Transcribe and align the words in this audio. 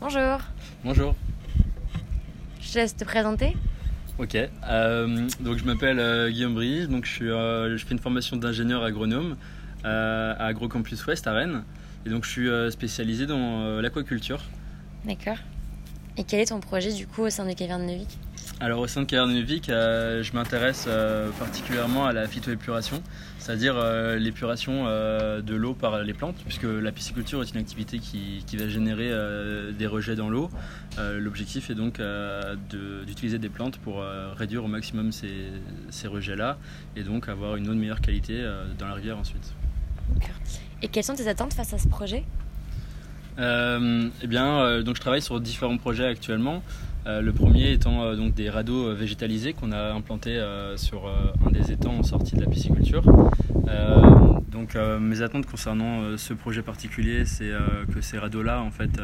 Bonjour, 0.00 0.38
Bonjour. 0.84 1.14
je 2.60 2.72
te 2.72 2.78
laisse 2.78 2.94
te 2.96 3.04
présenter. 3.04 3.56
Ok. 4.18 4.36
Euh, 4.36 5.28
donc 5.40 5.58
je 5.58 5.64
m'appelle 5.64 5.98
euh, 5.98 6.30
Guillaume 6.30 6.54
Brice. 6.54 6.88
Donc 6.88 7.04
je 7.04 7.10
suis, 7.10 7.30
euh, 7.30 7.76
je 7.76 7.84
fais 7.84 7.92
une 7.92 7.98
formation 7.98 8.36
d'ingénieur 8.36 8.82
agronome 8.84 9.36
à 9.84 10.32
AgroCampus 10.46 11.04
Ouest 11.06 11.26
à 11.26 11.32
Rennes. 11.32 11.62
Et 12.06 12.10
donc 12.10 12.24
je 12.24 12.30
suis 12.30 12.48
spécialisé 12.72 13.26
dans 13.26 13.80
l'aquaculture. 13.80 14.40
D'accord. 15.04 15.38
Et 16.16 16.24
quel 16.24 16.40
est 16.40 16.46
ton 16.46 16.60
projet 16.60 16.92
du 16.92 17.06
coup 17.06 17.22
au 17.22 17.30
sein 17.30 17.46
de 17.46 17.52
Caverne 17.52 17.86
Neuvik 17.86 18.18
Alors 18.60 18.80
au 18.80 18.88
sein 18.88 19.02
de 19.02 19.06
Cavernevic, 19.06 19.68
euh, 19.68 20.24
je 20.24 20.32
m'intéresse 20.32 20.86
euh, 20.88 21.30
particulièrement 21.38 22.06
à 22.06 22.12
la 22.12 22.26
phytoépuration, 22.26 23.00
c'est-à-dire 23.38 23.74
euh, 23.76 24.16
l'épuration 24.16 24.86
de 24.86 25.54
l'eau 25.54 25.74
par 25.74 26.02
les 26.02 26.12
plantes, 26.12 26.34
puisque 26.44 26.64
la 26.64 26.90
pisciculture 26.90 27.40
est 27.40 27.50
une 27.52 27.60
activité 27.60 28.00
qui, 28.00 28.42
qui 28.46 28.56
va 28.56 28.68
générer 28.68 29.12
des 29.78 29.86
rejets 29.86 30.16
dans 30.16 30.28
l'eau. 30.28 30.50
L'objectif 30.98 31.70
est 31.70 31.74
donc 31.74 31.98
de- 31.98 33.04
d'utiliser 33.06 33.38
des 33.38 33.48
plantes 33.48 33.78
pour 33.78 34.02
réduire 34.36 34.64
au 34.64 34.68
maximum 34.68 35.12
ces, 35.12 35.52
ces 35.90 36.08
rejets-là 36.08 36.58
et 36.96 37.02
donc 37.02 37.28
avoir 37.28 37.56
une 37.56 37.68
eau 37.68 37.74
de 37.74 37.78
meilleure 37.78 38.00
qualité 38.00 38.44
dans 38.78 38.88
la 38.88 38.94
rivière 38.94 39.18
ensuite. 39.18 39.54
Et 40.82 40.88
quelles 40.88 41.04
sont 41.04 41.14
tes 41.14 41.28
attentes 41.28 41.54
face 41.54 41.72
à 41.72 41.78
ce 41.78 41.88
projet? 41.88 42.24
Euh, 43.38 44.08
eh 44.22 44.26
bien, 44.26 44.58
euh, 44.58 44.82
donc 44.82 44.96
je 44.96 45.00
travaille 45.00 45.22
sur 45.22 45.40
différents 45.40 45.76
projets 45.76 46.06
actuellement. 46.06 46.62
Euh, 47.08 47.22
le 47.22 47.32
premier 47.32 47.72
étant 47.72 48.02
euh, 48.02 48.16
donc 48.16 48.34
des 48.34 48.50
radeaux 48.50 48.88
euh, 48.88 48.94
végétalisés 48.94 49.54
qu'on 49.54 49.72
a 49.72 49.92
implantés 49.92 50.38
sur 50.76 51.10
un 51.46 51.50
des 51.50 51.72
étangs 51.72 51.98
en 51.98 52.02
sortie 52.02 52.36
de 52.36 52.40
la 52.40 52.46
pisciculture. 52.46 53.02
Donc 54.50 54.76
mes 54.76 55.22
attentes 55.22 55.46
concernant 55.46 56.16
ce 56.16 56.34
projet 56.34 56.62
particulier, 56.62 57.24
c'est 57.24 57.52
que 57.94 58.00
ces 58.00 58.18
radeaux-là 58.18 58.60
en 58.60 58.70
fait 58.70 59.00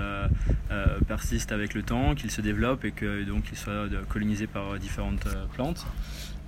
persistent 1.06 1.52
avec 1.52 1.74
le 1.74 1.82
temps, 1.82 2.14
qu'ils 2.14 2.30
se 2.30 2.40
développent 2.40 2.84
et 2.84 2.90
que 2.90 3.24
donc 3.24 3.44
ils 3.52 3.58
soient 3.58 3.86
colonisés 4.08 4.46
par 4.46 4.78
différentes 4.78 5.26
plantes. 5.54 5.86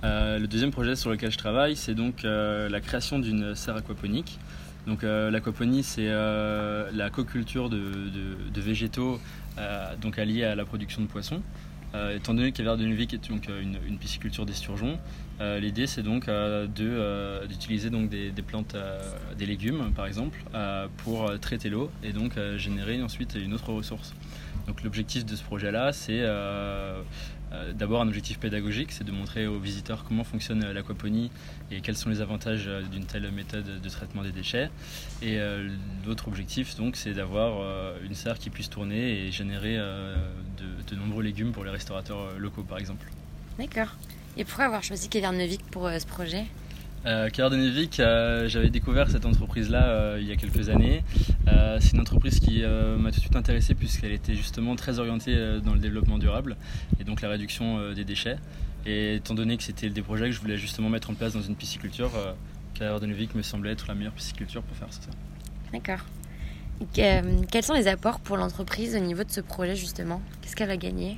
Le 0.03 0.45
deuxième 0.45 0.71
projet 0.71 0.95
sur 0.95 1.09
lequel 1.09 1.31
je 1.31 1.37
travaille, 1.37 1.75
c'est 1.75 1.95
donc 1.95 2.23
la 2.23 2.81
création 2.81 3.19
d'une 3.19 3.55
serre 3.55 3.77
aquaponique. 3.77 4.39
Donc 4.87 5.03
euh, 5.03 5.29
l'aquaponie, 5.29 5.83
c'est 5.83 6.07
euh, 6.07 6.89
la 6.93 7.09
coculture 7.09 7.69
de, 7.69 7.77
de- 7.77 8.49
de 8.53 8.61
végétaux 8.61 9.19
euh, 9.57 9.93
donc 10.01 10.17
alliés 10.17 10.45
à 10.45 10.55
la 10.55 10.65
production 10.65 11.01
de 11.01 11.07
poissons. 11.07 11.41
Étant 12.13 12.35
donné 12.35 12.51
que 12.51 12.57
Caverne 12.57 12.79
de 12.79 12.85
Nuvik 12.85 13.15
est 13.15 13.29
donc 13.29 13.47
une, 13.47 13.97
pisciculture 13.97 14.45
d'esturgeon, 14.45 14.99
euh, 15.41 15.59
l'idée 15.59 15.87
c'est 15.87 16.03
donc 16.03 16.27
de, 16.27 17.47
d'utiliser 17.47 17.89
donc 17.89 18.09
des, 18.09 18.29
des 18.29 18.41
plantes, 18.43 18.75
des 19.35 19.47
légumes 19.47 19.91
par 19.95 20.05
exemple, 20.05 20.37
pour 20.97 21.39
traiter 21.39 21.71
l'eau 21.71 21.89
et 22.03 22.11
donc 22.13 22.33
générer 22.57 23.01
ensuite 23.01 23.35
une 23.35 23.51
autre 23.53 23.71
ressource. 23.71 24.13
Donc 24.67 24.83
l'objectif 24.83 25.25
de 25.25 25.35
ce 25.35 25.43
projet-là, 25.43 25.91
c'est 25.91 26.21
euh, 27.53 27.71
d'abord 27.73 28.01
un 28.01 28.07
objectif 28.07 28.39
pédagogique, 28.39 28.91
c'est 28.91 29.03
de 29.03 29.11
montrer 29.11 29.47
aux 29.47 29.59
visiteurs 29.59 30.03
comment 30.03 30.23
fonctionne 30.23 30.63
euh, 30.63 30.73
l'aquaponie 30.73 31.31
et 31.71 31.81
quels 31.81 31.95
sont 31.95 32.09
les 32.09 32.19
avantages 32.19 32.65
euh, 32.67 32.81
d'une 32.81 33.05
telle 33.05 33.31
méthode 33.31 33.81
de 33.81 33.89
traitement 33.89 34.23
des 34.23 34.31
déchets. 34.31 34.69
Et 35.21 35.39
l'autre 36.05 36.27
objectif, 36.27 36.75
donc, 36.75 36.95
c'est 36.95 37.13
d'avoir 37.13 37.95
une 38.03 38.13
serre 38.13 38.37
qui 38.37 38.49
puisse 38.49 38.69
tourner 38.69 39.25
et 39.25 39.31
générer 39.31 39.77
de, 39.77 40.95
nombreux 40.95 41.23
légumes 41.23 41.51
pour 41.51 41.63
les 41.63 41.71
restaurateurs 41.71 42.37
locaux, 42.37 42.63
par 42.63 42.77
exemple. 42.77 43.07
D'accord. 43.57 43.95
Et 44.37 44.43
pourquoi 44.43 44.65
avoir 44.65 44.83
choisi 44.83 45.09
Caverne 45.09 45.41
pour 45.71 45.89
ce 45.89 46.05
projet? 46.05 46.45
Euh, 47.05 47.29
euh, 47.29 48.47
j'avais 48.47 48.69
découvert 48.69 49.09
cette 49.09 49.25
entreprise-là 49.25 49.87
euh, 49.87 50.17
il 50.19 50.27
y 50.27 50.31
a 50.31 50.35
quelques 50.35 50.69
années. 50.69 51.03
Euh, 51.47 51.77
c'est 51.79 51.93
une 51.93 52.01
entreprise 52.01 52.39
qui 52.39 52.63
m'a 52.63 53.11
tout 53.11 53.17
de 53.17 53.21
suite 53.21 53.35
intéressé 53.35 53.75
puisqu'elle 53.75 54.11
était 54.11 54.35
justement 54.35 54.75
très 54.75 54.99
orientée 54.99 55.35
dans 55.63 55.73
le 55.73 55.79
développement 55.79 56.17
durable 56.17 56.57
et 56.99 57.03
donc 57.03 57.21
la 57.21 57.29
réduction 57.29 57.93
des 57.93 58.03
déchets. 58.03 58.37
Et 58.85 59.15
étant 59.15 59.33
donné 59.33 59.57
que 59.57 59.63
c'était 59.63 59.89
des 59.89 60.01
projets 60.01 60.25
que 60.25 60.31
je 60.31 60.39
voulais 60.39 60.57
justement 60.57 60.89
mettre 60.89 61.09
en 61.09 61.13
place 61.13 61.33
dans 61.33 61.41
une 61.41 61.55
pisciculture, 61.55 62.11
Carrière 62.73 62.99
de 62.99 63.07
me 63.07 63.41
semblait 63.41 63.71
être 63.71 63.87
la 63.87 63.95
meilleure 63.95 64.13
pisciculture 64.13 64.61
pour 64.61 64.77
faire 64.77 64.91
ça. 64.91 65.09
D'accord. 65.73 66.05
Quels 66.93 67.63
sont 67.63 67.73
les 67.73 67.87
apports 67.87 68.19
pour 68.19 68.37
l'entreprise 68.37 68.95
au 68.95 68.99
niveau 68.99 69.23
de 69.23 69.31
ce 69.31 69.41
projet 69.41 69.75
justement? 69.75 70.21
Qu'est-ce 70.41 70.55
qu'elle 70.55 70.67
va 70.67 70.77
gagner 70.77 71.17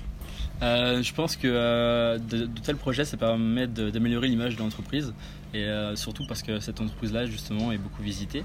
Euh, 0.62 1.02
je 1.02 1.14
pense 1.14 1.36
que 1.38 1.48
euh, 1.48 2.18
de, 2.18 2.48
tels 2.64 2.76
projets, 2.76 3.06
ça 3.06 3.18
permet 3.18 3.68
d'améliorer 3.68 4.28
l'image 4.28 4.56
de 4.56 4.60
l'entreprise 4.60 5.14
et 5.54 5.64
euh, 5.64 5.96
surtout 5.96 6.26
parce 6.28 6.44
que 6.44 6.60
cette 6.60 6.82
entreprise-là, 6.82 7.26
justement, 7.26 7.72
est 7.72 7.78
beaucoup 7.78 8.04
visitée. 8.04 8.44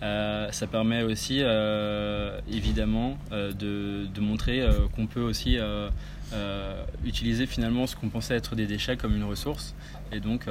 Ça 0.00 0.66
permet 0.70 1.02
aussi, 1.02 1.40
évidemment, 2.52 3.16
de, 3.30 4.04
de 4.04 4.20
montrer 4.20 4.62
qu'on 4.94 5.06
peut 5.06 5.22
aussi 5.22 5.56
utiliser 7.06 7.46
finalement 7.46 7.86
ce 7.86 7.96
qu'on 7.96 8.10
pensait 8.10 8.34
être 8.34 8.54
des 8.54 8.66
déchets 8.66 8.98
comme 8.98 9.16
une 9.16 9.24
ressource. 9.24 9.74
Et 10.12 10.20
donc, 10.20 10.46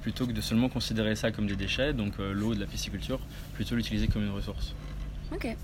plutôt 0.00 0.26
que 0.26 0.32
de 0.32 0.40
seulement 0.40 0.70
considérer 0.70 1.14
ça 1.14 1.30
comme 1.30 1.46
des 1.46 1.56
déchets, 1.56 1.92
donc 1.92 2.14
l'eau 2.16 2.54
de 2.54 2.60
la 2.60 2.64
pisciculture, 2.64 3.20
plutôt 3.52 3.74
l'utiliser 3.74 4.08
comme 4.08 4.22
une 4.22 4.32
ressource. 4.32 4.74
Ok. 5.30 5.54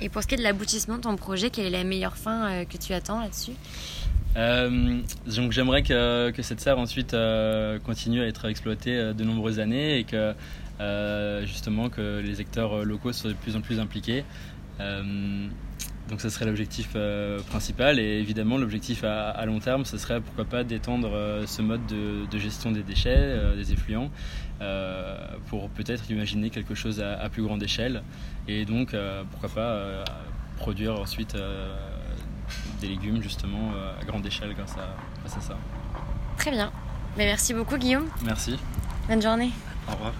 Et 0.00 0.08
pour 0.08 0.24
ce 0.24 0.26
qui 0.26 0.34
est 0.34 0.38
de 0.38 0.42
l'aboutissement 0.42 0.96
de 0.96 1.02
ton 1.02 1.14
projet, 1.14 1.50
quelle 1.50 1.66
est 1.66 1.70
la 1.70 1.84
meilleure 1.84 2.16
fin 2.16 2.64
que 2.64 2.76
tu 2.78 2.92
attends 2.94 3.20
là-dessus? 3.20 3.52
Euh, 4.36 5.00
donc 5.34 5.52
j'aimerais 5.52 5.82
que, 5.82 6.32
cette 6.42 6.60
serre 6.60 6.78
ensuite 6.78 7.14
euh, 7.14 7.78
continue 7.78 8.20
à 8.20 8.26
être 8.26 8.46
exploitée 8.48 8.96
euh, 8.96 9.12
de 9.14 9.24
nombreuses 9.24 9.60
années 9.60 9.98
et 9.98 10.04
que 10.04 10.34
justement 11.44 11.88
que 11.88 12.20
les 12.20 12.40
acteurs 12.40 12.84
locaux 12.84 13.12
soient 13.12 13.30
de 13.30 13.36
plus 13.36 13.56
en 13.56 13.62
plus 13.62 13.80
impliqués. 13.80 14.24
Donc 14.78 16.20
ce 16.20 16.28
serait 16.28 16.44
l'objectif 16.44 16.94
principal 17.48 17.98
et 17.98 18.18
évidemment 18.20 18.58
l'objectif 18.58 19.02
à, 19.02 19.44
long 19.46 19.58
terme 19.58 19.86
ce 19.86 19.96
serait 19.96 20.20
pourquoi 20.20 20.44
pas 20.44 20.64
d'étendre 20.64 21.42
ce 21.46 21.62
mode 21.62 21.80
de, 21.86 22.38
gestion 22.38 22.72
des 22.72 22.82
déchets, 22.82 23.40
des 23.56 23.72
effluents 23.72 24.10
pour 25.46 25.70
peut-être 25.70 26.10
imaginer 26.10 26.50
quelque 26.50 26.74
chose 26.74 27.00
à, 27.00 27.26
plus 27.30 27.42
grande 27.42 27.62
échelle 27.62 28.02
et 28.46 28.66
donc 28.66 28.94
pourquoi 29.30 29.48
pas 29.48 30.04
produire 30.58 31.00
ensuite 31.00 31.34
des 32.80 32.88
légumes 32.88 33.22
justement 33.22 33.72
euh, 33.74 34.00
à 34.00 34.04
grande 34.04 34.24
échelle 34.26 34.54
grâce 34.54 34.72
à, 34.72 34.94
grâce 35.20 35.36
à 35.36 35.40
ça. 35.40 35.56
Très 36.36 36.50
bien. 36.50 36.70
Mais 37.16 37.24
merci 37.24 37.54
beaucoup 37.54 37.76
Guillaume. 37.76 38.06
Merci, 38.24 38.58
Bonne 39.08 39.22
journée. 39.22 39.50
au 39.88 39.92
revoir. 39.92 40.12